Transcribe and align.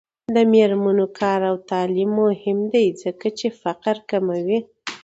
د 0.35 0.37
میرمنو 0.51 1.05
کار 1.19 1.39
او 1.49 1.55
تعلیم 1.71 2.11
مهم 2.21 2.59
دی 2.73 2.85
ځکه 3.01 3.27
چې 3.37 3.47
فقر 3.61 3.95
کموي. 4.09 4.59